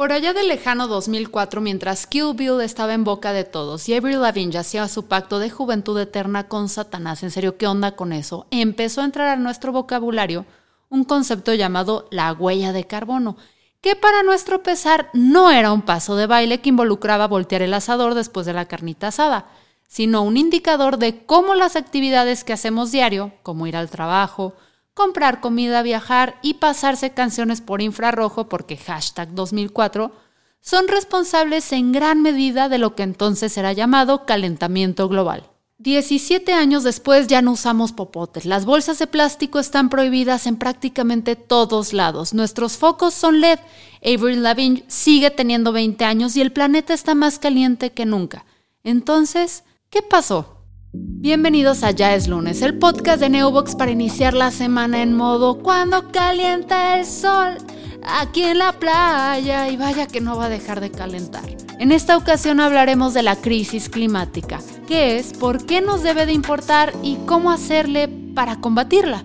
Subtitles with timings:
[0.00, 4.22] Por allá del lejano 2004, mientras Kill Bill estaba en boca de todos y Avril
[4.22, 8.46] Lavigne hacía su pacto de juventud eterna con Satanás, en serio, ¿qué onda con eso?
[8.50, 10.46] Empezó a entrar a nuestro vocabulario
[10.88, 13.36] un concepto llamado la huella de carbono,
[13.82, 18.14] que para nuestro pesar no era un paso de baile que involucraba voltear el asador
[18.14, 19.48] después de la carnita asada,
[19.86, 24.54] sino un indicador de cómo las actividades que hacemos diario, como ir al trabajo,
[24.94, 30.12] comprar comida, viajar y pasarse canciones por infrarrojo porque hashtag 2004
[30.60, 35.50] son responsables en gran medida de lo que entonces era llamado calentamiento global.
[35.78, 38.44] 17 años después ya no usamos popotes.
[38.44, 42.34] Las bolsas de plástico están prohibidas en prácticamente todos lados.
[42.34, 43.58] Nuestros focos son LED.
[44.04, 48.44] Avril Lavigne sigue teniendo 20 años y el planeta está más caliente que nunca.
[48.84, 50.59] Entonces, ¿qué pasó?
[50.92, 55.58] Bienvenidos a Ya es lunes, el podcast de Neobox para iniciar la semana en modo
[55.62, 57.58] cuando calienta el sol
[58.02, 61.44] aquí en la playa y vaya que no va a dejar de calentar.
[61.78, 66.32] En esta ocasión hablaremos de la crisis climática, qué es, por qué nos debe de
[66.32, 69.24] importar y cómo hacerle para combatirla.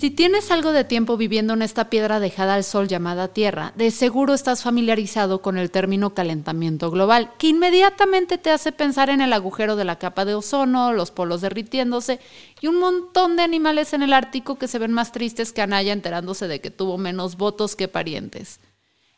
[0.00, 3.90] Si tienes algo de tiempo viviendo en esta piedra dejada al sol llamada Tierra, de
[3.90, 9.34] seguro estás familiarizado con el término calentamiento global, que inmediatamente te hace pensar en el
[9.34, 12.18] agujero de la capa de ozono, los polos derritiéndose
[12.62, 15.92] y un montón de animales en el Ártico que se ven más tristes que Anaya
[15.92, 18.58] enterándose de que tuvo menos votos que parientes.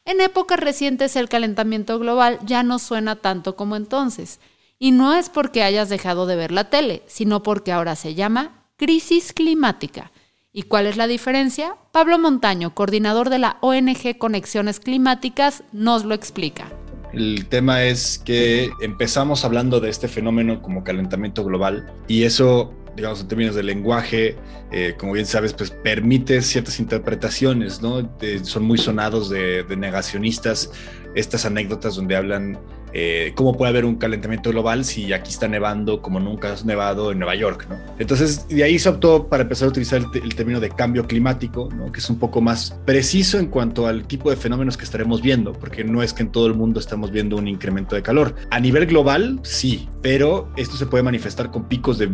[0.05, 4.41] En épocas recientes el calentamiento global ya no suena tanto como entonces,
[4.81, 8.65] y no es porque hayas dejado de ver la tele, sino porque ahora se llama
[8.77, 10.11] crisis climática
[10.55, 11.77] ¿Y cuál es la diferencia?
[11.93, 16.71] Pablo Montaño, coordinador de la ONG Conexiones Climáticas, nos lo explica.
[17.15, 23.23] El tema es que empezamos hablando de este fenómeno como calentamiento global y eso, digamos,
[23.23, 24.37] en términos de lenguaje,
[24.71, 28.11] eh, como bien sabes, pues permite ciertas interpretaciones, ¿no?
[28.43, 30.71] son muy sonados de, de negacionistas
[31.15, 32.59] estas anécdotas donde hablan
[32.95, 37.13] eh, cómo puede haber un calentamiento global si aquí está nevando como nunca has nevado
[37.13, 37.77] en Nueva York, ¿no?
[37.99, 41.91] Entonces, de ahí se optó para empezar a utilizar el, término de cambio climático, ¿no?
[41.93, 45.53] Que es un poco más preciso en cuanto al tipo de fenómenos que estaremos viendo,
[45.53, 48.35] porque no es que en todo el mundo estamos viendo un incremento de calor.
[48.51, 52.13] A nivel global, sí, pero esto se puede manifestar con picos de,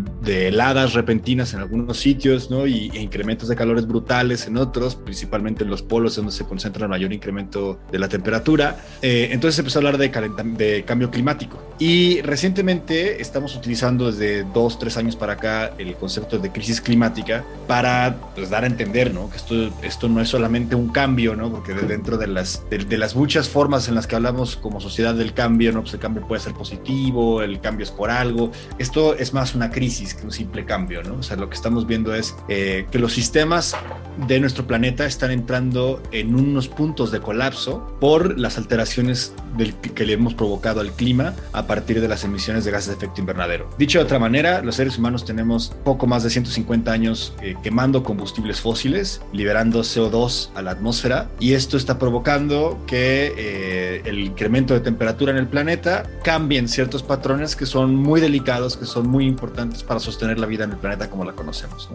[0.49, 2.67] heladas repentinas en algunos sitios, ¿no?
[2.67, 6.85] Y, e incrementos de calores brutales en otros, principalmente en los polos donde se concentra
[6.85, 8.85] el mayor incremento de la temperatura.
[9.03, 11.59] Eh, entonces se empezó a hablar de calentamiento cambio climático.
[11.79, 17.45] Y recientemente estamos utilizando desde dos, tres años para acá el concepto de crisis climática
[17.69, 19.31] para pues, dar a entender ¿no?
[19.31, 21.53] que esto, esto no es solamente un cambio, ¿no?
[21.53, 25.35] porque dentro de las, de, las muchas formas en las que hablamos como sociedad del
[25.35, 25.83] cambio, ¿no?
[25.83, 28.51] pues el cambio puede ser positivo, el cambio es por algo.
[28.79, 31.05] Esto es más una crisis que un simple cambio.
[31.05, 31.15] ¿no?
[31.21, 33.77] O sea, lo que estamos viendo es eh, que los sistemas
[34.27, 40.05] de nuestro planeta están entrando en unos puntos de colapso por las alteraciones del, que
[40.05, 43.71] le hemos provocado al clima a partir de las emisiones de gases de efecto invernadero.
[43.79, 48.03] Dicho de otra manera, los seres humanos tenemos poco más de 150 años eh, quemando
[48.03, 54.75] combustibles fósiles, liberando CO2 a la atmósfera y esto está provocando que eh, el incremento
[54.75, 59.27] de temperatura en el planeta cambien ciertos patrones que son muy delicados, que son muy
[59.27, 61.89] importantes para sostener la vida en el planeta como la conocemos.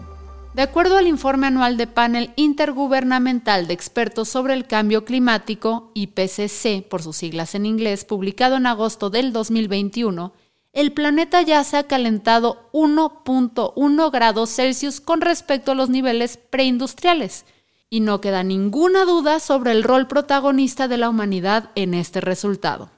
[0.54, 6.88] De acuerdo al informe anual de panel intergubernamental de expertos sobre el cambio climático, IPCC
[6.88, 10.32] por sus siglas en inglés, publicado en agosto del 2021,
[10.72, 17.46] el planeta ya se ha calentado 1.1 grados Celsius con respecto a los niveles preindustriales,
[17.90, 22.93] y no queda ninguna duda sobre el rol protagonista de la humanidad en este resultado.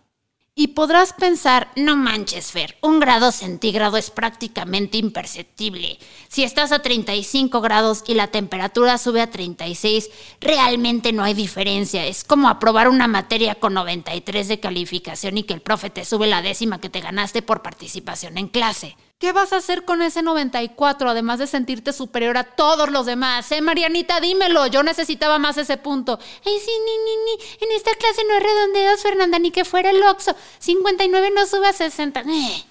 [0.58, 5.98] Y podrás pensar, no manches, Fer, un grado centígrado es prácticamente imperceptible.
[6.28, 10.08] Si estás a 35 grados y la temperatura sube a 36,
[10.40, 12.06] realmente no hay diferencia.
[12.06, 16.26] Es como aprobar una materia con 93 de calificación y que el profe te sube
[16.26, 18.96] la décima que te ganaste por participación en clase.
[19.18, 23.50] ¿Qué vas a hacer con ese 94 además de sentirte superior a todos los demás?
[23.50, 26.18] Eh, Marianita, dímelo, yo necesitaba más ese punto.
[26.44, 29.88] Ay, sí, ni, ni, ni, en esta clase no hay redondeos, Fernanda, ni que fuera
[29.88, 30.36] el Oxo.
[30.58, 32.20] 59 no sube a 60.
[32.20, 32.64] Eh.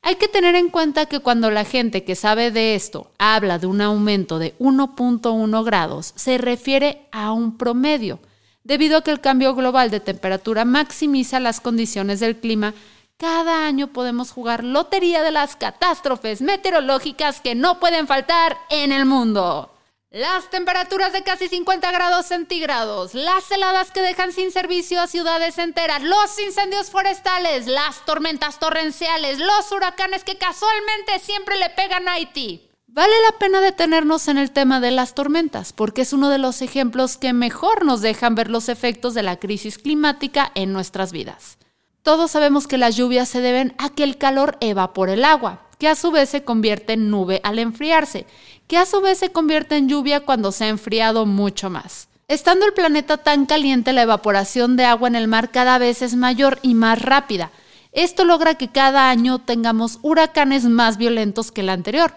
[0.00, 3.66] Hay que tener en cuenta que cuando la gente que sabe de esto habla de
[3.66, 8.20] un aumento de 1.1 grados, se refiere a un promedio,
[8.62, 12.72] debido a que el cambio global de temperatura maximiza las condiciones del clima
[13.16, 19.06] cada año podemos jugar lotería de las catástrofes meteorológicas que no pueden faltar en el
[19.06, 19.70] mundo.
[20.10, 25.58] Las temperaturas de casi 50 grados centígrados, las heladas que dejan sin servicio a ciudades
[25.58, 32.12] enteras, los incendios forestales, las tormentas torrenciales, los huracanes que casualmente siempre le pegan a
[32.12, 32.68] Haití.
[32.86, 36.62] Vale la pena detenernos en el tema de las tormentas, porque es uno de los
[36.62, 41.58] ejemplos que mejor nos dejan ver los efectos de la crisis climática en nuestras vidas.
[42.04, 45.88] Todos sabemos que las lluvias se deben a que el calor evapora el agua, que
[45.88, 48.26] a su vez se convierte en nube al enfriarse,
[48.68, 52.08] que a su vez se convierte en lluvia cuando se ha enfriado mucho más.
[52.28, 56.14] Estando el planeta tan caliente, la evaporación de agua en el mar cada vez es
[56.14, 57.50] mayor y más rápida.
[57.92, 62.12] Esto logra que cada año tengamos huracanes más violentos que el anterior,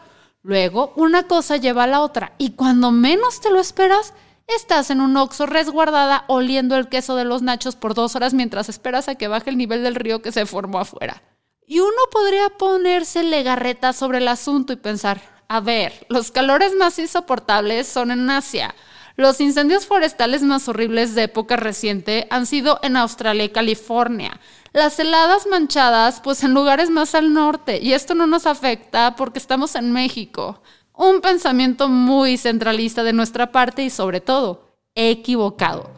[0.48, 4.14] Luego, una cosa lleva a la otra y cuando menos te lo esperas,
[4.48, 8.70] estás en un oxo resguardada oliendo el queso de los nachos por dos horas mientras
[8.70, 11.22] esperas a que baje el nivel del río que se formó afuera.
[11.66, 16.98] Y uno podría ponerse legarreta sobre el asunto y pensar, a ver, los calores más
[16.98, 18.74] insoportables son en Asia.
[19.18, 24.40] Los incendios forestales más horribles de época reciente han sido en Australia y California.
[24.74, 29.40] Las heladas manchadas, pues en lugares más al norte, y esto no nos afecta porque
[29.40, 30.62] estamos en México.
[31.00, 34.64] Un pensamiento muy centralista de nuestra parte y sobre todo,
[34.96, 35.92] equivocado.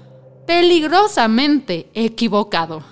[0.46, 2.84] Peligrosamente equivocado.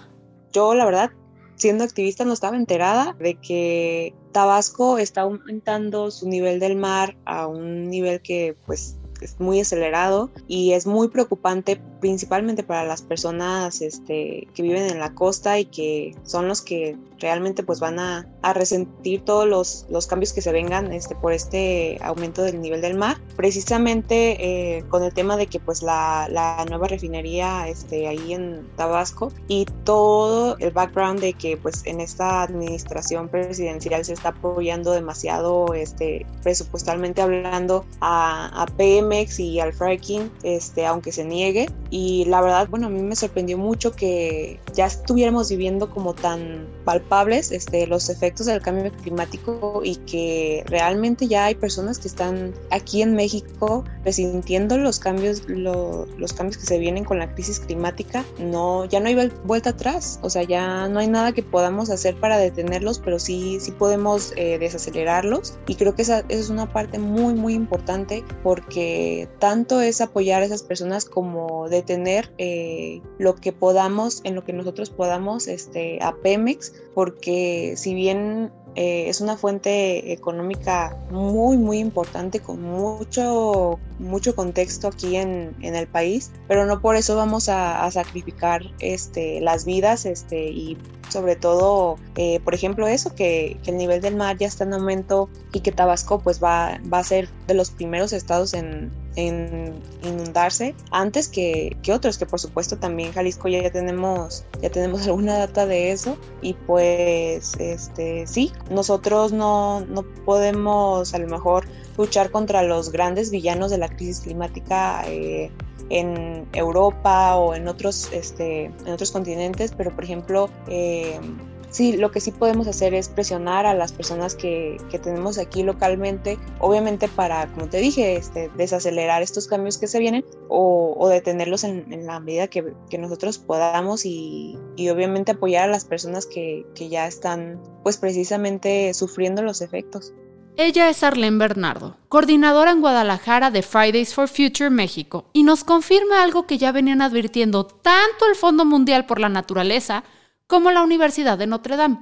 [0.54, 1.12] Yo, la verdad,
[1.57, 7.45] siendo activista no estaba enterada de que Tabasco está aumentando su nivel del mar a
[7.48, 13.81] un nivel que pues es muy acelerado y es muy preocupante principalmente para las personas
[13.81, 18.27] este, que viven en la costa y que son los que realmente pues van a,
[18.41, 22.81] a resentir todos los, los, cambios que se vengan este, por este aumento del nivel
[22.81, 23.17] del mar.
[23.35, 28.67] Precisamente eh, con el tema de que pues la, la, nueva refinería este, ahí en
[28.75, 34.91] Tabasco y todo el background de que pues en esta administración presidencial se está apoyando
[34.91, 41.67] demasiado este, presupuestalmente hablando a, a Pemex y al fracking, este, aunque se niegue.
[41.89, 46.76] Y la verdad, bueno, a mí me sorprendió mucho que ya estuviéramos viviendo como tan
[46.87, 52.53] palpables este, los efectos del cambio climático y que realmente ya hay personas que están
[52.71, 58.23] aquí en México resintiendo los cambios, los cambios que se vienen con la crisis climática.
[58.39, 62.15] No, ya no hay vuelta atrás, o sea, ya no hay nada que podamos hacer
[62.15, 65.59] para detenerlos, pero sí, sí podemos eh, desacelerarlos.
[65.67, 70.41] Y creo que esa, esa es una parte muy, muy importante porque tanto es apoyar
[70.41, 75.99] a esas personas como detener eh, lo que podamos, en lo que nosotros podamos este,
[76.01, 83.79] a Pemex, porque si bien eh, es una fuente económica muy, muy importante con mucho,
[83.97, 89.41] mucho contexto aquí en, en el país, pero no por eso vamos a, sacrificar este,
[89.41, 90.77] las vidas este, y
[91.09, 94.73] sobre todo, eh, por ejemplo, eso, que, que, el nivel del mar ya está en
[94.73, 99.73] aumento y que Tabasco pues va, va a ser de los primeros estados en, en
[100.03, 105.37] inundarse antes que, que, otros, que por supuesto también Jalisco ya, tenemos, ya tenemos alguna
[105.37, 106.17] data de eso.
[106.41, 111.67] Y pues este sí, nosotros no, no podemos a lo mejor
[111.97, 115.51] luchar contra los grandes villanos de la crisis climática eh,
[115.89, 121.19] en Europa o en otros, este, en otros continentes, pero por ejemplo eh,
[121.69, 125.63] sí, lo que sí podemos hacer es presionar a las personas que, que tenemos aquí
[125.63, 131.09] localmente, obviamente para, como te dije, este, desacelerar estos cambios que se vienen o, o
[131.09, 135.85] detenerlos en, en, la medida que, que nosotros podamos y, y, obviamente apoyar a las
[135.85, 140.13] personas que, que ya están pues precisamente sufriendo los efectos.
[140.59, 146.23] Ella es Arlene Bernardo, coordinadora en Guadalajara de Fridays for Future México, y nos confirma
[146.23, 150.03] algo que ya venían advirtiendo tanto el Fondo Mundial por la Naturaleza
[150.47, 151.99] como la Universidad de Notre Dame.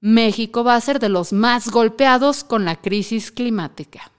[0.00, 4.12] México va a ser de los más golpeados con la crisis climática.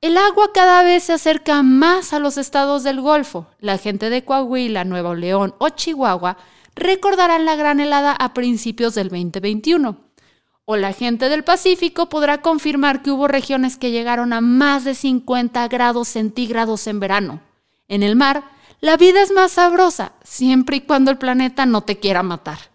[0.00, 3.46] El agua cada vez se acerca más a los estados del Golfo.
[3.60, 6.38] La gente de Coahuila, Nuevo León o Chihuahua
[6.74, 9.98] recordarán la gran helada a principios del 2021.
[10.64, 14.94] O la gente del Pacífico podrá confirmar que hubo regiones que llegaron a más de
[14.94, 17.40] 50 grados centígrados en verano.
[17.86, 18.44] En el mar,
[18.80, 22.69] la vida es más sabrosa, siempre y cuando el planeta no te quiera matar.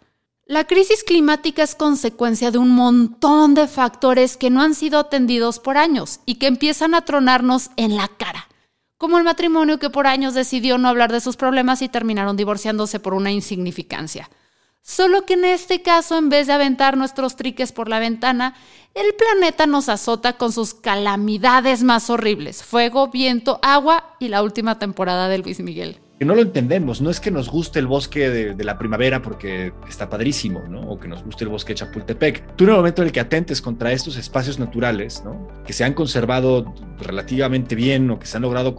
[0.48, 5.60] La crisis climática es consecuencia de un montón de factores que no han sido atendidos
[5.60, 8.48] por años y que empiezan a tronarnos en la cara,
[9.00, 13.00] como el matrimonio que por años decidió no hablar de sus problemas y terminaron divorciándose
[13.00, 14.30] por una insignificancia.
[14.84, 18.54] Solo que en este caso, en vez de aventar nuestros triques por la ventana,
[18.94, 24.78] el planeta nos azota con sus calamidades más horribles, fuego, viento, agua y la última
[24.78, 27.02] temporada de Luis Miguel que no lo entendemos.
[27.02, 30.82] No es que nos guste el bosque de, la primavera porque está padrísimo, ¿no?
[30.82, 32.56] O que nos guste el bosque de Chapultepec.
[32.56, 35.48] Tú en el momento en el que atentes contra estos espacios naturales, ¿no?
[35.66, 38.76] Que se han conservado relativamente bien o que se han logrado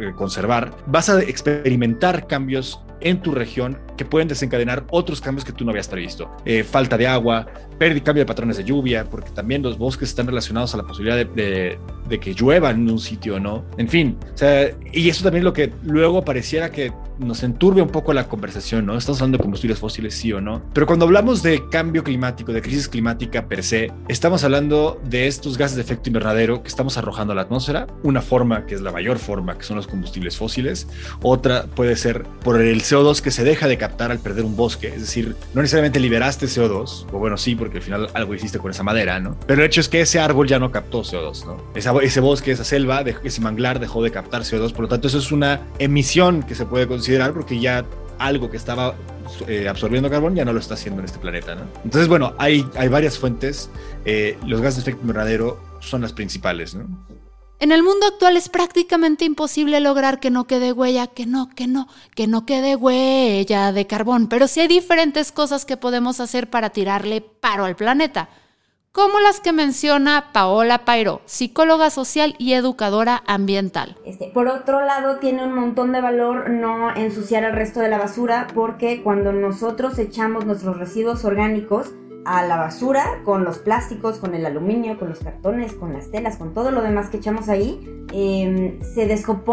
[0.00, 5.52] eh, conservar, vas a experimentar cambios en tu región que pueden desencadenar otros cambios que
[5.52, 6.30] tú no habías previsto.
[6.44, 7.46] Eh, falta de agua,
[7.78, 11.16] pérdida, cambio de patrones de lluvia, porque también los bosques están relacionados a la posibilidad
[11.16, 13.64] de, de, que llueva en un sitio, ¿no?
[13.76, 17.82] En fin, o sea, y eso también es lo que luego pareciera que nos enturbe
[17.82, 18.96] un poco la conversación, ¿no?
[18.96, 20.62] Estamos hablando de combustibles fósiles, sí o no.
[20.72, 25.58] Pero cuando hablamos de cambio climático, de crisis climática per se, estamos hablando de estos
[25.58, 27.86] gases de efecto invernadero que estamos arrojando a la atmósfera.
[28.02, 30.88] Una forma, que es la mayor forma, que son los combustibles fósiles.
[31.22, 34.88] Otra puede ser por el CO2 que se deja de captar al perder un bosque.
[34.88, 38.70] Es decir, no necesariamente liberaste CO2, o bueno, sí, porque al final algo hiciste con
[38.70, 39.36] esa madera, ¿no?
[39.46, 41.56] Pero el hecho es que ese árbol ya no captó CO2, ¿no?
[42.00, 44.72] Ese bosque, esa selva, ese manglar dejó de captar CO2.
[44.72, 47.84] Por lo tanto, eso es una emisión que se puede considerar porque ya
[48.18, 48.94] algo que estaba
[49.46, 51.54] eh, absorbiendo carbón ya no lo está haciendo en este planeta.
[51.54, 51.62] ¿no?
[51.84, 53.70] Entonces, bueno, hay, hay varias fuentes.
[54.04, 56.76] Eh, los gases de efecto invernadero son las principales.
[57.60, 61.66] En el mundo actual es prácticamente imposible lograr que no quede huella, que no, que
[61.66, 66.50] no, que no quede huella de carbón, pero sí hay diferentes cosas que podemos hacer
[66.50, 68.28] para tirarle paro al planeta
[68.98, 73.96] como las que menciona Paola Pairo, psicóloga social y educadora ambiental.
[74.04, 77.98] Este, por otro lado, tiene un montón de valor no ensuciar el resto de la
[77.98, 81.92] basura porque cuando nosotros echamos nuestros residuos orgánicos
[82.24, 86.36] a la basura con los plásticos, con el aluminio, con los cartones, con las telas,
[86.36, 87.78] con todo lo demás que echamos ahí,
[88.12, 89.06] em, se,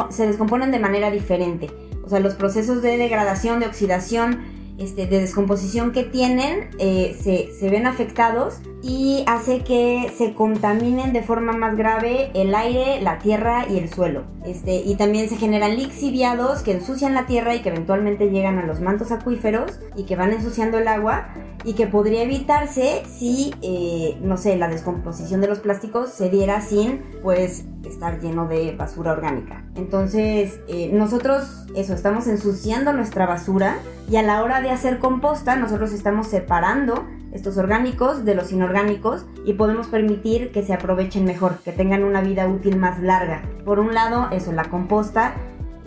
[0.09, 1.69] se descomponen de manera diferente.
[2.03, 4.39] O sea, los procesos de degradación, de oxidación,
[4.77, 11.13] este, de descomposición que tienen eh, se, se, ven afectados y hace que se contaminen
[11.13, 14.23] de forma más grave el aire, la tierra y el suelo.
[14.45, 18.65] Este, y también se generan lixiviados que ensucian la tierra y que eventualmente llegan a
[18.65, 21.29] los mantos acuíferos y que van ensuciando el agua
[21.63, 26.61] y que podría evitarse si, eh, no sé, la descomposición de los plásticos se diera
[26.61, 29.63] sin, pues, estar lleno de basura orgánica.
[29.75, 33.77] Entonces, eh, nosotros, eso, estamos ensuciando nuestra basura
[34.09, 39.25] y a la hora de hacer composta, nosotros estamos separando estos orgánicos de los inorgánicos
[39.45, 43.41] y podemos permitir que se aprovechen mejor, que tengan una vida útil más larga.
[43.65, 45.33] Por un lado, eso, la composta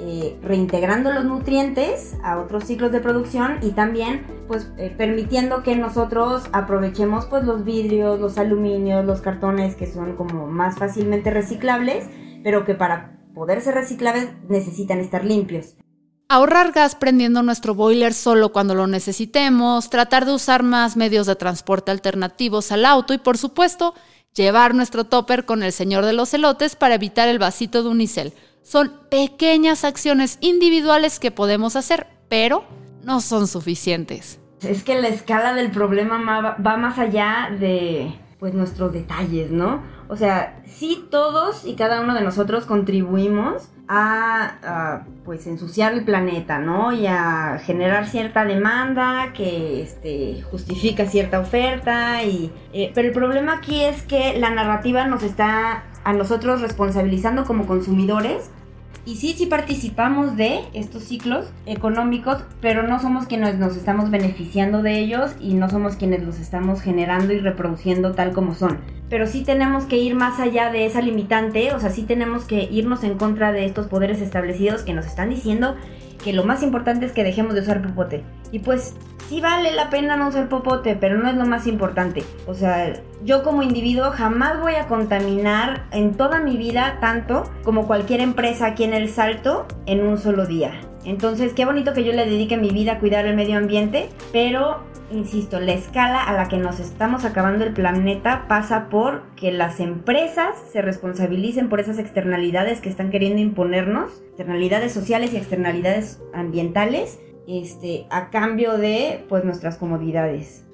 [0.00, 5.74] eh, reintegrando los nutrientes a otros ciclos de producción y también pues eh, permitiendo que
[5.74, 12.06] nosotros aprovechemos pues los vidrios, los aluminios, los cartones que son como más fácilmente reciclables,
[12.44, 15.74] pero que para poder ser reciclables necesitan estar limpios.
[16.28, 21.34] Ahorrar gas prendiendo nuestro boiler solo cuando lo necesitemos, tratar de usar más medios de
[21.34, 23.94] transporte alternativos al auto y por supuesto
[24.32, 28.32] llevar nuestro topper con el señor de los elotes para evitar el vasito de unicel
[28.68, 32.64] son pequeñas acciones individuales que podemos hacer, pero
[33.02, 34.40] no son suficientes.
[34.60, 39.82] Es que la escala del problema va más allá de pues nuestros detalles, ¿no?
[40.08, 46.58] O sea, sí todos y cada uno de nosotros contribuimos a, pues ensuciar el planeta,
[46.58, 46.92] ¿no?
[46.92, 52.22] Y a generar cierta demanda que este, justifica cierta oferta.
[52.22, 57.44] Y, eh, pero el problema aquí es que la narrativa nos está a nosotros responsabilizando
[57.44, 58.50] como consumidores
[59.08, 64.82] y sí, sí participamos de estos ciclos económicos, pero no somos quienes nos estamos beneficiando
[64.82, 68.76] de ellos y no somos quienes los estamos generando y reproduciendo tal como son.
[69.08, 72.68] Pero sí tenemos que ir más allá de esa limitante, o sea, sí tenemos que
[72.70, 75.74] irnos en contra de estos poderes establecidos que nos están diciendo
[76.22, 78.24] que lo más importante es que dejemos de usar popote.
[78.52, 78.94] Y pues
[79.28, 82.24] sí vale la pena no usar popote, pero no es lo más importante.
[82.46, 82.92] O sea,
[83.24, 88.66] yo como individuo jamás voy a contaminar en toda mi vida tanto como cualquier empresa
[88.66, 90.80] aquí en El Salto en un solo día.
[91.04, 94.82] Entonces, qué bonito que yo le dedique mi vida a cuidar el medio ambiente, pero
[95.10, 99.80] insisto, la escala a la que nos estamos acabando el planeta pasa por que las
[99.80, 107.18] empresas se responsabilicen por esas externalidades que están queriendo imponernos, externalidades sociales y externalidades ambientales,
[107.48, 110.64] este, a cambio de pues nuestras comodidades.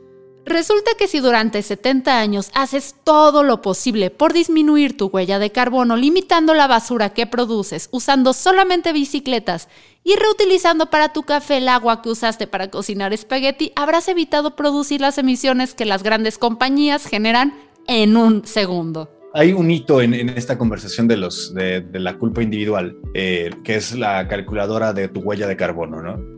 [0.47, 5.50] Resulta que si durante 70 años haces todo lo posible por disminuir tu huella de
[5.50, 9.69] carbono, limitando la basura que produces, usando solamente bicicletas
[10.02, 15.00] y reutilizando para tu café el agua que usaste para cocinar espagueti, habrás evitado producir
[15.00, 17.54] las emisiones que las grandes compañías generan
[17.87, 19.11] en un segundo.
[19.33, 23.95] Hay un hito en, esta conversación de, los, de, la culpa individual, eh, que es
[23.95, 26.33] la calculadora de tu huella de carbono, ¿no?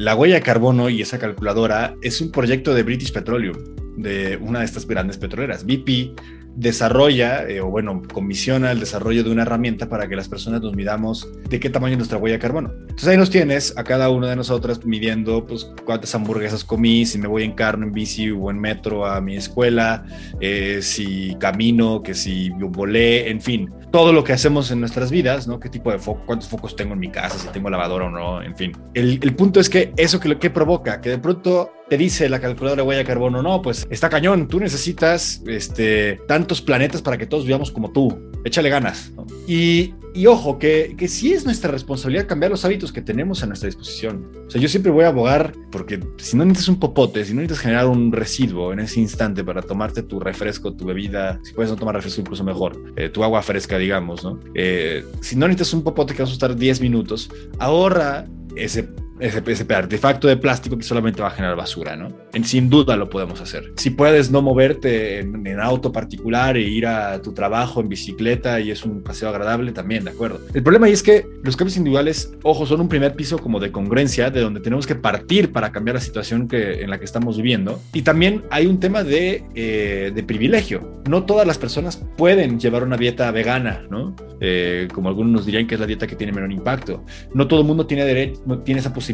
[0.00, 3.58] La huella de carbono y esa calculadora es un proyecto de British Petroleum,
[3.98, 5.66] de una de estas grandes petroleras.
[5.66, 6.18] BP
[6.60, 10.74] desarrolla, eh, o bueno, comisiona el desarrollo de una herramienta para que las personas nos
[10.76, 12.70] midamos de qué tamaño es nuestra huella de carbono.
[12.80, 17.18] Entonces ahí nos tienes a cada uno de nosotros midiendo pues cuántas hamburguesas comí, si
[17.18, 20.04] me voy en carro, en bici o en metro a mi escuela,
[20.40, 23.70] eh, si camino, que si volé, en fin.
[23.90, 25.58] todo lo que hacemos en nuestras vidas, ¿no?
[25.58, 28.40] ¿Qué tipo de foco, cuántos focos tengo en mi casa, si tengo lavadora o no,
[28.40, 28.72] en fin.
[28.94, 32.28] El, el punto es que eso que lo que provoca, que de pronto te dice
[32.28, 37.02] la calculadora de huella de carbono, no, pues está cañón, tú necesitas este, tantos planetas
[37.02, 39.12] para que todos vivamos como tú, échale ganas.
[39.48, 43.46] Y, y, ojo, que, que sí es nuestra responsabilidad cambiar los hábitos que tenemos a
[43.46, 44.30] nuestra disposición.
[44.46, 47.40] O sea, yo siempre voy a abogar porque si no necesitas un popote, si no
[47.40, 51.72] necesitas generar un residuo en ese instante para tomarte tu refresco, tu bebida, si puedes
[51.72, 54.38] no tomar refresco incluso mejor, eh, tu agua fresca, digamos, ¿no?
[54.54, 57.28] Eh, si no necesitas un popote que vas a estar 10 minutos,
[57.58, 58.88] ahorra ese
[59.20, 62.08] ese, ese, artefacto de plástico que solamente va a generar basura, ¿no?
[62.32, 63.72] En, sin duda lo podemos hacer.
[63.76, 68.60] Si puedes no moverte en, en, auto particular e ir a tu trabajo en bicicleta
[68.60, 70.40] y es un paseo agradable, también, de acuerdo.
[70.54, 73.70] El problema ahí es que los cambios individuales, ojo, son un primer piso como de
[73.70, 77.36] congruencia, de donde tenemos que partir para cambiar la situación que, en la que estamos
[77.36, 77.80] viviendo.
[77.92, 81.02] Y también hay un tema de, eh, de privilegio.
[81.08, 84.14] No todas las personas pueden llevar una dieta vegana, ¿no?
[84.40, 87.04] Eh, como algunos nos dirían que es la dieta que tiene menor impacto.
[87.34, 89.09] No todo el mundo tiene, derecho, tiene esa posibilidad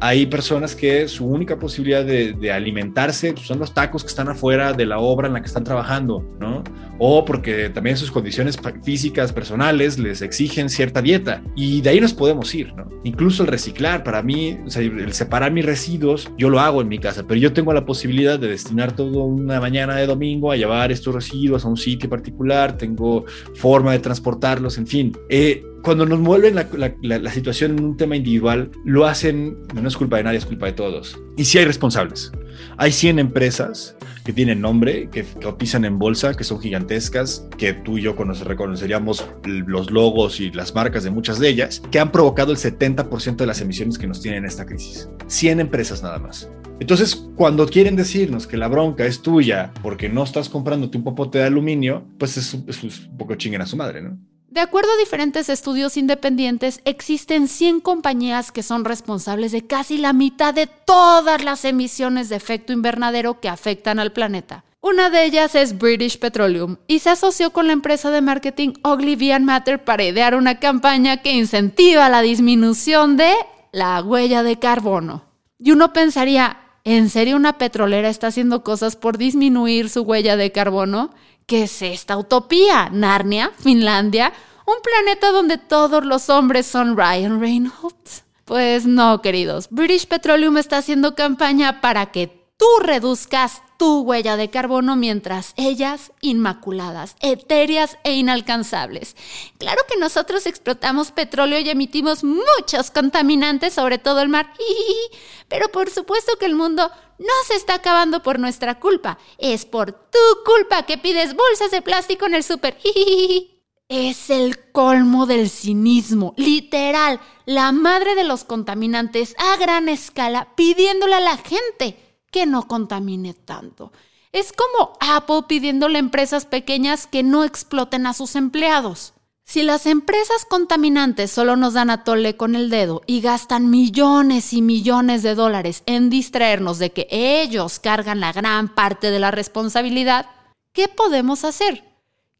[0.00, 4.72] hay personas que su única posibilidad de, alimentarse pues, son los tacos que están afuera
[4.72, 6.62] de la obra en la que están trabajando, ¿no?
[6.98, 11.42] O porque también sus condiciones físicas, personales, les exigen cierta dieta.
[11.56, 12.88] Y de ahí nos podemos ir, ¿no?
[13.04, 16.88] Incluso el reciclar, para mí, o sea, el separar mis residuos, yo lo hago en
[16.88, 20.56] mi casa, pero yo tengo la posibilidad de destinar toda una mañana de domingo a
[20.56, 23.24] llevar estos residuos a un sitio particular, tengo
[23.54, 25.12] forma de transportarlos, en fin.
[25.28, 29.86] Eh, cuando nos mueven la, la, la, situación en un tema individual, lo hacen, no
[29.86, 31.20] es culpa de nadie, es culpa de todos.
[31.36, 32.32] Y sí hay responsables.
[32.78, 37.98] Hay 100 empresas que tienen nombre, que cotizan en bolsa, que son gigantescas, que tú
[37.98, 42.50] y yo reconoceríamos los logos y las marcas de muchas de ellas, que han provocado
[42.50, 45.10] el 70% de las emisiones que nos tienen esta crisis.
[45.26, 46.48] 100 empresas nada más.
[46.80, 51.38] Entonces, cuando quieren decirnos que la bronca es tuya porque no estás comprándote un popote
[51.38, 54.18] de aluminio, pues es, es un poco chinguen a su madre, ¿no?
[54.54, 60.12] De acuerdo a diferentes estudios independientes, existen 100 compañías que son responsables de casi la
[60.12, 64.62] mitad de todas las emisiones de efecto invernadero que afectan al planeta.
[64.80, 69.36] Una de ellas es British Petroleum y se asoció con la empresa de marketing Ogilvy
[69.40, 73.34] Matter para idear una campaña que incentiva la disminución de
[73.72, 75.24] la huella de carbono.
[75.58, 80.52] Y uno pensaría, ¿en serio una petrolera está haciendo cosas por disminuir su huella de
[80.52, 81.10] carbono?
[81.46, 82.88] ¿Qué es esta utopía?
[82.90, 83.50] ¿Narnia?
[83.58, 84.32] ¿Finlandia?
[84.66, 88.24] ¿Un planeta donde todos los hombres son Ryan Reynolds?
[88.44, 89.68] Pues no, queridos.
[89.70, 96.12] British Petroleum está haciendo campaña para que tú reduzcas tu huella de carbono mientras ellas
[96.20, 99.16] inmaculadas, etéreas e inalcanzables.
[99.58, 104.52] Claro que nosotros explotamos petróleo y emitimos muchos contaminantes, sobre todo el mar,
[105.48, 109.92] pero por supuesto que el mundo no se está acabando por nuestra culpa, es por
[109.92, 112.78] tu culpa que pides bolsas de plástico en el súper.
[113.86, 121.16] Es el colmo del cinismo, literal, la madre de los contaminantes a gran escala pidiéndole
[121.16, 123.92] a la gente que no contamine tanto.
[124.32, 129.14] Es como Apple pidiéndole a empresas pequeñas que no exploten a sus empleados.
[129.44, 134.52] Si las empresas contaminantes solo nos dan a tole con el dedo y gastan millones
[134.52, 139.30] y millones de dólares en distraernos de que ellos cargan la gran parte de la
[139.30, 140.26] responsabilidad,
[140.72, 141.84] ¿qué podemos hacer?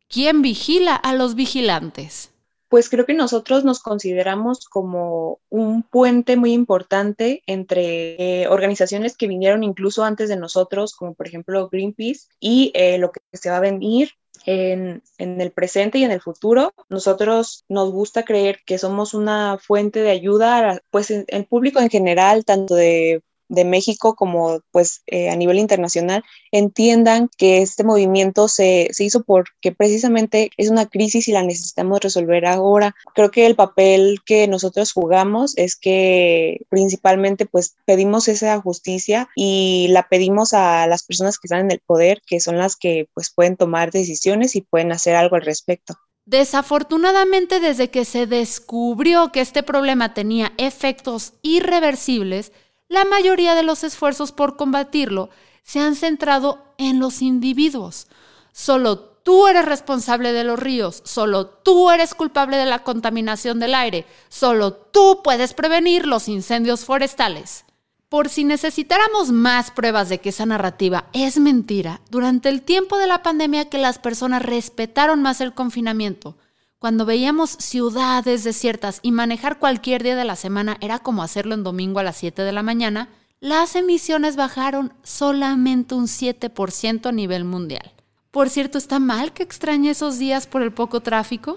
[0.09, 2.31] ¿Quién vigila a los vigilantes?
[2.75, 9.29] Pues creo que nosotros nos consideramos como un puente muy importante entre eh, organizaciones que
[9.29, 13.59] vinieron incluso antes de nosotros, como por ejemplo Greenpeace, y eh, lo que se va
[13.59, 14.11] a venir
[14.45, 16.75] en, en, el presente y en el futuro.
[16.89, 22.45] Nosotros nos gusta creer que somos una fuente de ayuda, pues el público en general,
[22.45, 28.89] tanto de de México como pues eh, a nivel internacional entiendan que este movimiento se,
[28.93, 32.95] se, hizo porque precisamente es una crisis y la necesitamos resolver ahora.
[33.15, 39.89] Creo que el papel que nosotros jugamos es que principalmente pues pedimos esa justicia y
[39.91, 43.33] la pedimos a las personas que están en el poder, que son las que pues
[43.35, 45.95] pueden tomar decisiones y pueden hacer algo al respecto.
[46.27, 52.51] Desafortunadamente, desde que se descubrió que este problema tenía efectos irreversibles,
[52.89, 55.31] la mayoría de los esfuerzos por combatirlo
[55.63, 58.07] se han centrado en los individuos.
[58.53, 63.75] Solo tú eres responsable de los ríos, solo tú eres culpable de la contaminación del
[63.75, 67.65] aire, solo tú puedes prevenir los incendios forestales.
[68.11, 73.09] Por si necesitáramos más pruebas de que esa narrativa es mentira, durante el tiempo de
[73.09, 76.37] la pandemia que las personas respetaron más el confinamiento,
[76.85, 81.65] cuando veíamos ciudades desiertas y manejar cualquier día de la semana era como hacerlo en
[81.65, 83.09] domingo a las 7 de la mañana,
[83.41, 87.91] las emisiones bajaron solamente un 7% a nivel mundial.
[88.31, 91.57] Por cierto, ¿está mal que extrañe esos días por el poco tráfico?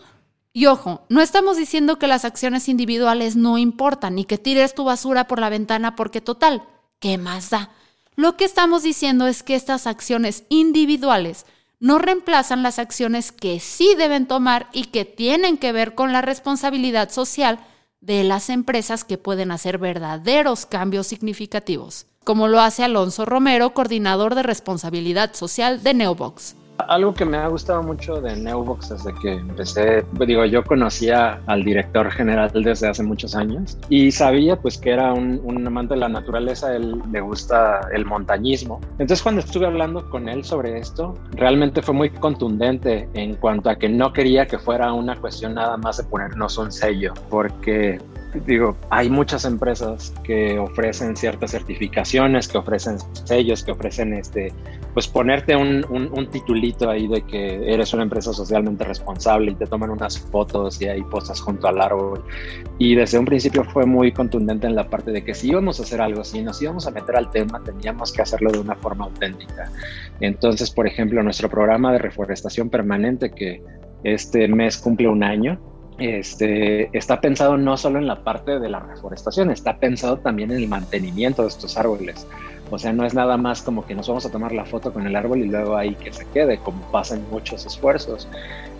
[0.53, 4.85] Y ojo, no estamos diciendo que las acciones individuales no importan ni que tires tu
[4.85, 6.63] basura por la ventana porque total,
[7.01, 7.71] ¿qué más da?
[8.15, 11.45] Lo que estamos diciendo es que estas acciones individuales
[11.79, 16.21] no reemplazan las acciones que sí deben tomar y que tienen que ver con la
[16.21, 17.59] responsabilidad social
[18.01, 24.35] de las empresas que pueden hacer verdaderos cambios significativos, como lo hace Alonso Romero, coordinador
[24.35, 26.55] de responsabilidad social de Neobox.
[26.77, 31.63] Algo que me ha gustado mucho de Neobox desde que empecé, digo, yo conocía al
[31.63, 35.99] director general desde hace muchos años y sabía pues que era un, un, amante de
[35.99, 38.79] la naturaleza, él le gusta el montañismo.
[38.91, 43.75] Entonces cuando estuve hablando con él sobre esto, realmente fue muy contundente en cuanto a
[43.75, 47.99] que no quería que fuera una cuestión nada más de ponernos un sello, porque
[48.45, 54.53] digo, hay muchas empresas que ofrecen ciertas certificaciones, que ofrecen sellos, que ofrecen este,
[54.93, 59.65] pues ponerte un, un, titulito ahí de que eres una empresa socialmente responsable y te
[59.65, 62.23] toman unas fotos y ahí posas junto al árbol.
[62.77, 65.83] Y desde un principio fue muy contundente en la parte de que si íbamos a
[65.83, 69.05] hacer algo, si nos íbamos a meter al tema, teníamos que hacerlo de una forma
[69.05, 69.71] auténtica.
[70.19, 73.61] Entonces, por ejemplo, nuestro programa de reforestación permanente que
[74.03, 75.59] este mes cumple un año,
[75.97, 80.57] este, está pensado no solo en la parte de la reforestación, está pensado también en
[80.57, 82.27] el mantenimiento de estos árboles.
[82.69, 85.07] O sea, no es nada más como que nos vamos a tomar la foto con
[85.07, 88.27] el árbol y luego ahí que se quede, como pasa en muchos esfuerzos.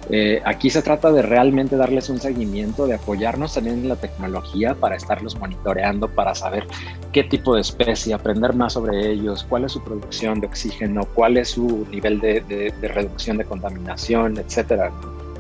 [0.10, 4.76] Eh, aquí se trata de realmente darles un seguimiento, de apoyarnos también en la tecnología
[4.76, 6.66] para estarlos monitoreando, para saber
[7.14, 11.38] qué tipo de especie, aprender más sobre ellos, cuál es su producción de oxígeno, cuál
[11.38, 14.92] es su nivel de, de reducción de contaminación, etcétera.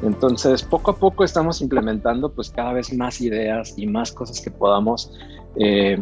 [0.03, 4.51] Entonces, poco a poco estamos implementando pues cada vez más ideas y más cosas que
[4.51, 5.11] podamos
[5.59, 6.01] eh,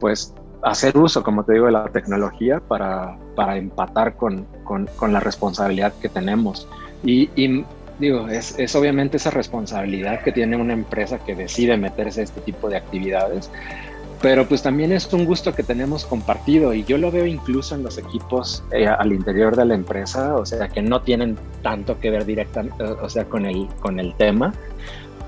[0.00, 5.20] pues hacer uso, como te digo, de la tecnología para, para empatar con, con, la
[5.20, 6.68] responsabilidad que tenemos.
[7.04, 7.64] Y, y
[7.98, 12.40] digo, es, es, obviamente esa responsabilidad que tiene una empresa que decide meterse a este
[12.40, 13.50] tipo de actividades,
[14.20, 17.82] pero pues también es un gusto que tenemos compartido y yo lo veo incluso en
[17.82, 22.10] los equipos eh, al interior de la empresa, o sea, que no tienen tanto que
[22.10, 24.52] ver directamente, o sea, con el, con el tema,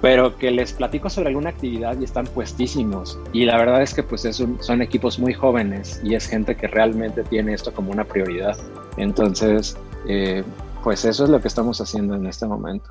[0.03, 3.19] pero que les platico sobre alguna actividad y están puestísimos.
[3.33, 6.67] Y la verdad es que pues es son equipos muy jóvenes y es gente que
[6.67, 8.59] realmente tiene esto como una prioridad.
[8.97, 9.77] Entonces,
[10.07, 10.43] eh,
[10.83, 12.91] pues eso es lo que estamos haciendo en este momento.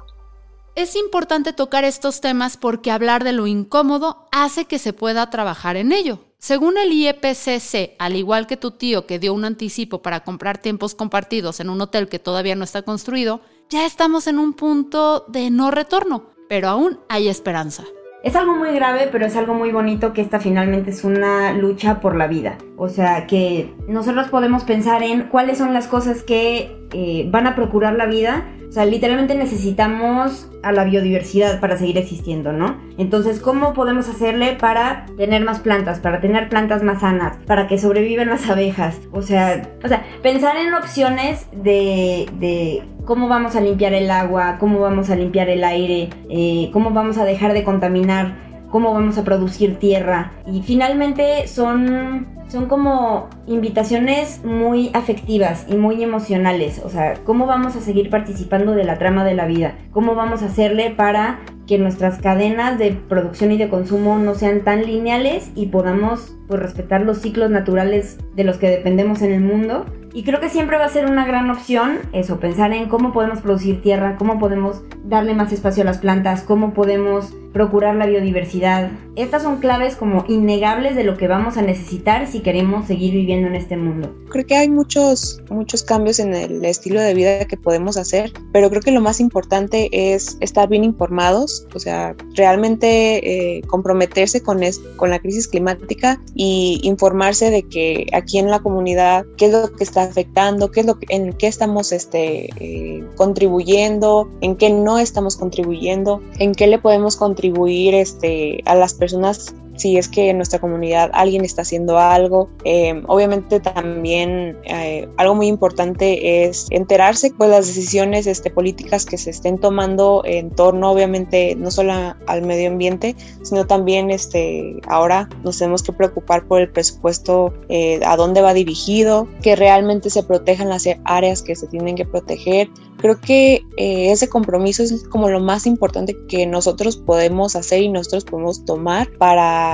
[0.74, 5.76] Es importante tocar estos temas porque hablar de lo incómodo hace que se pueda trabajar
[5.76, 6.20] en ello.
[6.38, 10.96] Según el IEPCC, al igual que tu tío que dio un anticipo para comprar tiempos
[10.96, 15.50] compartidos en un hotel que todavía no está construido, ya estamos en un punto de
[15.50, 17.84] no retorno, pero aún hay esperanza.
[18.24, 22.00] Es algo muy grave, pero es algo muy bonito que esta finalmente es una lucha
[22.00, 22.58] por la vida.
[22.78, 27.56] O sea, que nosotros podemos pensar en cuáles son las cosas que eh, van a
[27.56, 28.46] procurar la vida.
[28.68, 32.80] O sea, literalmente necesitamos a la biodiversidad para seguir existiendo, ¿no?
[32.98, 37.78] Entonces, ¿cómo podemos hacerle para tener más plantas, para tener plantas más sanas, para que
[37.78, 38.98] sobrevivan las abejas?
[39.12, 44.58] O sea, o sea pensar en opciones de, de cómo vamos a limpiar el agua,
[44.58, 49.18] cómo vamos a limpiar el aire, eh, cómo vamos a dejar de contaminar cómo vamos
[49.18, 50.32] a producir tierra.
[50.52, 56.82] Y finalmente son, son como invitaciones muy afectivas y muy emocionales.
[56.84, 59.76] O sea, cómo vamos a seguir participando de la trama de la vida.
[59.92, 64.66] Cómo vamos a hacerle para que nuestras cadenas de producción y de consumo no sean
[64.66, 69.40] tan lineales y podamos pues, respetar los ciclos naturales de los que dependemos en el
[69.40, 73.14] mundo y creo que siempre va a ser una gran opción eso, pensar en cómo
[73.14, 78.06] podemos producir tierra, cómo podemos darle más espacio a las plantas, cómo podemos procurar la
[78.06, 78.92] biodiversidad.
[79.16, 83.48] Estas son claves como innegables de lo que vamos a necesitar si queremos seguir viviendo
[83.48, 84.14] en este mundo.
[84.30, 88.70] Creo que hay muchos, muchos cambios en el estilo de vida que podemos hacer, pero
[88.70, 94.62] creo que lo más importante es estar bien informados, o sea, realmente eh, comprometerse con,
[94.96, 99.72] con la crisis climática y informarse de que aquí en la comunidad, qué es lo
[99.72, 105.00] que está afectando, qué es lo en qué estamos este, eh, contribuyendo, en qué no
[105.00, 110.38] estamos contribuyendo, en qué le podemos contribuir este, a las personas si es que en
[110.38, 112.50] nuestra comunidad alguien está haciendo algo.
[112.66, 119.18] Eh, obviamente también eh, algo muy importante es enterarse pues las decisiones este, políticas que
[119.18, 121.94] se estén tomando en torno obviamente no solo
[122.28, 128.00] al medio ambiente, sino también este, ahora nos tenemos que preocupar por el presupuesto, eh,
[128.06, 132.70] a dónde va dirigido, que realmente se protejan las áreas que se tienen que proteger,
[133.02, 137.90] Creo que eh, ese compromiso es como lo más importante que nosotros podemos hacer y
[137.90, 139.71] nosotros podemos tomar para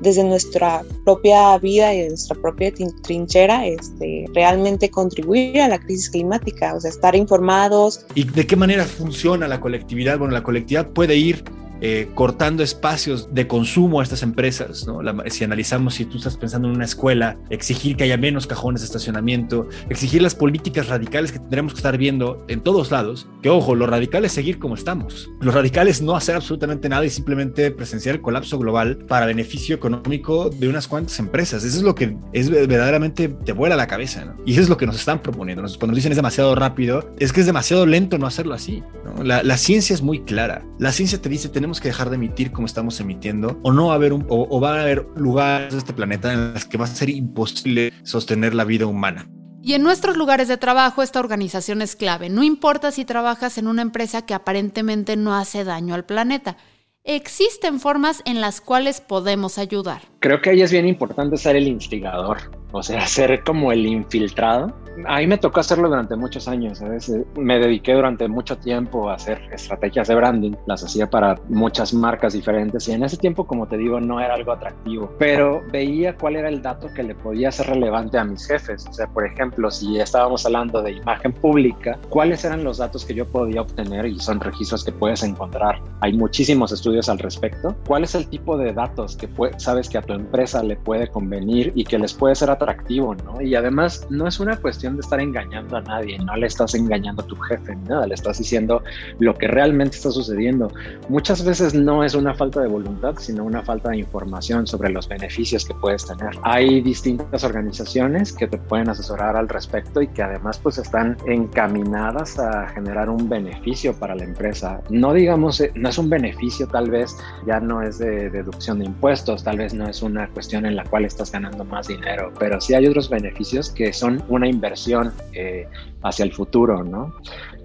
[0.00, 6.74] desde nuestra propia vida y nuestra propia trinchera este, realmente contribuir a la crisis climática,
[6.74, 8.06] o sea, estar informados.
[8.14, 10.18] ¿Y de qué manera funciona la colectividad?
[10.18, 11.44] Bueno, la colectividad puede ir
[11.80, 14.86] eh, cortando espacios de consumo a estas empresas.
[14.86, 15.00] ¿no?
[15.28, 18.86] si analizamos, si tú estás pensando en una escuela, exigir que haya menos cajones de
[18.86, 23.74] estacionamiento, exigir las políticas radicales que tendremos que estar viendo en todos lados, que ojo,
[23.74, 25.30] lo radical es seguir como estamos.
[25.40, 29.74] Lo radical es no hacer absolutamente nada y simplemente presenciar el colapso global para beneficio
[29.76, 31.64] económico de unas cuantas empresas.
[31.64, 34.24] Eso es lo que es verdaderamente te vuela la cabeza.
[34.24, 34.36] ¿no?
[34.44, 35.62] Y eso es lo que nos están proponiendo.
[35.62, 38.82] Cuando nos dicen es demasiado rápido, es que es demasiado lento no hacerlo así.
[39.22, 40.64] La, la ciencia es muy clara.
[40.78, 43.92] La ciencia te dice tenemos que dejar de emitir como estamos emitiendo o no va
[43.92, 46.84] a haber un, o, va a haber lugares de este planeta en los que va
[46.84, 49.28] a ser imposible sostener la vida humana.
[49.62, 52.30] Y en nuestros lugares de trabajo esta organización es clave.
[52.30, 56.56] No importa si trabajas en una empresa que aparentemente no hace daño al planeta.
[57.02, 60.02] Existen formas en las cuales podemos ayudar.
[60.20, 62.38] Creo que ahí es bien importante ser el instigador,
[62.72, 64.74] o sea, ser como el infiltrado
[65.06, 67.12] a mí me tocó hacerlo durante muchos años, ¿sabes?
[67.36, 72.32] Me dediqué durante mucho tiempo a hacer estrategias de branding, las hacía para muchas marcas
[72.32, 76.36] diferentes y en ese tiempo, como te digo, no era algo atractivo, pero veía cuál
[76.36, 78.86] era el dato que le podía ser relevante a mis jefes.
[78.88, 83.14] O sea, por ejemplo, si estábamos hablando de imagen pública, ¿cuáles eran los datos que
[83.14, 84.06] yo podía obtener?
[84.06, 85.80] Y son registros que puedes encontrar.
[86.00, 87.76] Hay muchísimos estudios al respecto.
[87.86, 91.72] ¿Cuál es el tipo de datos que sabes que a tu empresa le puede convenir
[91.74, 93.40] y que les puede ser atractivo, ¿no?
[93.40, 97.22] Y además, no es una cuestión de estar engañando a nadie, no le estás engañando
[97.22, 98.82] a tu jefe, nada, le estás diciendo
[99.18, 100.70] lo que realmente está sucediendo.
[101.08, 105.08] Muchas veces no es una falta de voluntad, sino una falta de información sobre los
[105.08, 106.30] beneficios que puedes tener.
[106.42, 112.38] Hay distintas organizaciones que te pueden asesorar al respecto y que además pues están encaminadas
[112.38, 114.80] a generar un beneficio para la empresa.
[114.90, 117.16] No digamos, eh, no es un beneficio tal vez,
[117.46, 120.84] ya no es de deducción de impuestos, tal vez no es una cuestión en la
[120.84, 125.66] cual estás ganando más dinero, pero sí hay otros beneficios que son una inversión eh,
[126.02, 127.14] hacia el futuro, ¿no?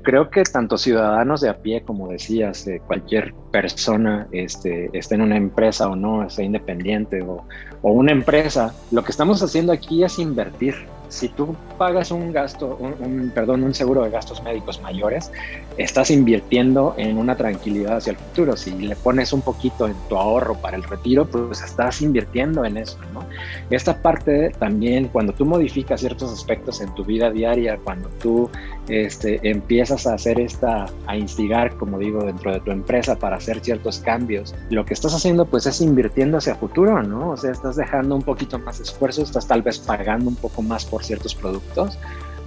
[0.04, 5.22] Creo que tanto ciudadanos de a pie, como decías, eh, cualquier persona este, esté en
[5.22, 7.44] una empresa o no, sea independiente o
[7.84, 10.76] una empresa, lo que estamos haciendo aquí es invertir
[11.12, 15.30] si tú pagas un gasto, un, perdón, un seguro de gastos médicos mayores,
[15.78, 18.56] estás invirtiendo en una tranquilidad hacia el futuro.
[18.56, 22.78] Si le pones un poquito en tu ahorro para el retiro, pues estás invirtiendo en
[22.78, 23.26] eso, ¿no?
[23.70, 28.50] Esta parte también, cuando tú modificas ciertos aspectos en tu vida diaria, cuando tú
[28.92, 33.62] este, empiezas a hacer esta, a instigar, como digo, dentro de tu empresa para hacer
[33.62, 37.32] ciertos cambios, lo que estás haciendo pues es invirtiendo hacia futuro, ¿no?
[37.32, 40.86] O sea, estás dejando un poquito más esfuerzo, estás tal vez pagando un poco más
[40.86, 41.98] por ciertos productos,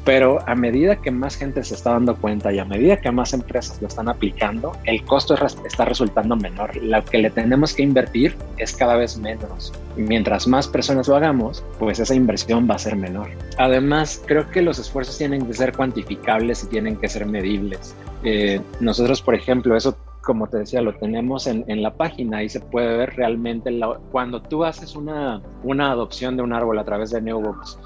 [0.04, 3.32] pero a medida que más gente se está dando cuenta y a medida que más
[3.32, 6.76] empresas lo están aplicando, el costo está resultando menor.
[6.76, 9.72] Lo que le tenemos que invertir es cada vez menos.
[9.96, 13.28] Y mientras más personas lo hagamos, pues esa inversión va a ser menor.
[13.58, 17.94] Además, creo que los esfuerzos tienen que ser cuantificables y tienen que ser medibles.
[18.24, 22.58] Eh, nosotros, por ejemplo, eso como te decía, lo tenemos en, la página y se
[22.58, 23.70] puede ver realmente
[24.10, 27.78] cuando tú haces una, una adopción de un árbol a través de Newbox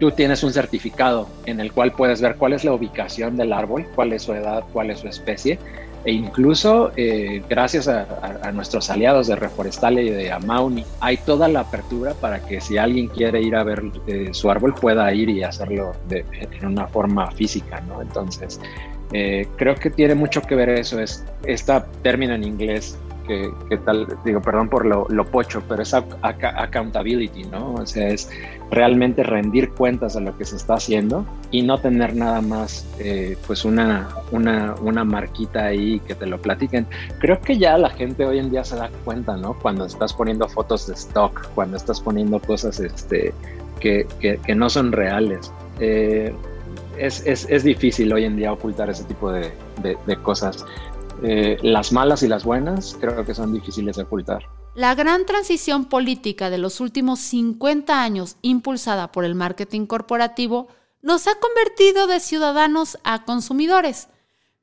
[0.00, 3.86] tú tienes un certificado en el cual puedes ver cuál es la ubicación del árbol,
[3.94, 5.58] cuál es su edad, cuál es su especie.
[6.06, 11.60] E incluso eh, gracias a, nuestros aliados de Reforestal y de Amauni, hay toda la
[11.60, 15.42] apertura para que si alguien quiere ir a ver eh, su árbol pueda ir y
[15.42, 18.00] hacerlo de, en una forma física, ¿no?
[18.00, 18.58] Entonces,
[19.12, 22.96] eh, creo que tiene mucho que ver eso, es esta término en inglés
[23.68, 27.74] que, tal, digo, perdón por lo, pocho, pero es accountability, ¿no?
[27.74, 28.28] O sea, es
[28.70, 33.36] realmente rendir cuentas de lo que se está haciendo y no tener nada más, eh,
[33.46, 36.86] pues una, una, una marquita ahí que te lo platiquen.
[37.18, 39.54] Creo que ya la gente hoy en día se da cuenta, ¿no?
[39.54, 43.32] Cuando estás poniendo fotos de stock, cuando estás poniendo cosas este,
[43.78, 45.52] que, que, no son reales.
[45.78, 46.34] Eh,
[46.98, 50.66] es, es, es, difícil hoy en día ocultar ese tipo de, de, de cosas.
[51.22, 54.42] Eh, las malas y las buenas creo que son difíciles de ocultar.
[54.74, 60.68] La gran transición política de los últimos 50 años impulsada por el marketing corporativo
[61.02, 64.08] nos ha convertido de ciudadanos a consumidores.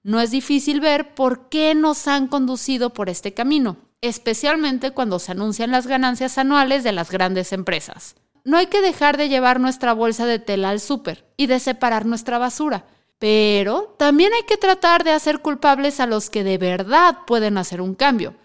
[0.04, 5.34] No es difícil ver por qué nos han conducido por este camino, especialmente cuando se
[5.34, 8.16] anuncian las ganancias anuales de las grandes empresas.
[8.46, 12.06] No hay que dejar de llevar nuestra bolsa de tela al súper y de separar
[12.06, 12.86] nuestra basura
[13.20, 17.82] pero también hay que tratar de hacer culpables a los que de verdad pueden hacer
[17.82, 18.36] un cambio,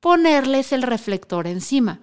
[0.00, 2.00] ponerles el reflector encima,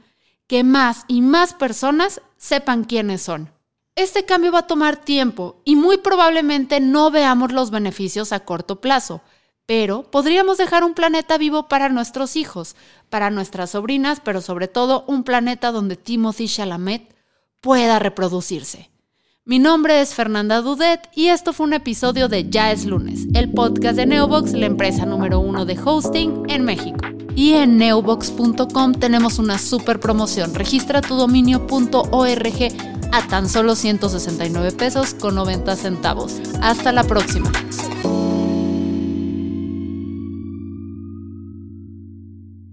[0.48, 3.52] que más y más personas sepan quiénes son.
[3.96, 8.80] Este cambio va a tomar tiempo y muy probablemente no veamos los beneficios a corto
[8.80, 9.22] plazo,
[9.65, 12.76] pero podríamos dejar un planeta vivo para nuestros hijos,
[13.10, 17.13] para nuestras sobrinas, pero sobre todo un planeta donde Timothy Chalamet
[17.60, 18.89] pueda reproducirse.
[19.50, 23.52] Mi nombre es Fernanda Dudet y esto fue un episodio de Ya es lunes, el
[23.52, 27.00] podcast de Neobox, la empresa número uno de hosting en México.
[27.34, 30.54] Y en neobox.com tenemos una super promoción.
[30.54, 32.68] Registra tu dominio.org
[33.12, 36.36] a tan solo 169 pesos con 90 centavos.
[36.62, 37.52] Hasta la próxima.